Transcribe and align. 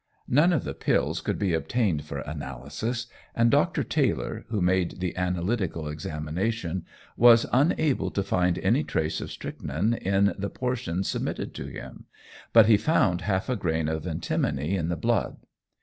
None 0.27 0.51
of 0.51 0.63
the 0.63 0.73
pills 0.73 1.21
could 1.21 1.37
be 1.37 1.53
obtained 1.53 2.05
for 2.05 2.21
analysis, 2.21 3.05
and 3.35 3.51
Dr. 3.51 3.83
Taylor, 3.83 4.45
who 4.49 4.59
made 4.59 4.99
the 4.99 5.15
analytical 5.15 5.87
examination, 5.87 6.87
was 7.15 7.45
unable 7.53 8.09
to 8.09 8.23
find 8.23 8.57
any 8.57 8.83
trace 8.83 9.21
of 9.21 9.29
strychnine 9.31 9.93
in 9.93 10.33
the 10.39 10.49
portions 10.49 11.07
submitted 11.07 11.53
to 11.53 11.67
him, 11.67 12.05
but 12.51 12.65
he 12.65 12.77
found 12.77 13.21
half 13.21 13.47
a 13.47 13.55
grain 13.55 13.87
of 13.87 14.07
antimony 14.07 14.75
in 14.75 14.89
the 14.89 14.97
blood. 14.97 15.37